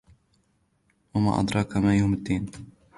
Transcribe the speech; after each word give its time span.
وَمَا 1.13 1.39
أَدْرَاكَ 1.39 1.77
مَا 1.77 1.97
يَوْمُ 1.97 2.13
الدِّينِ 2.13 2.45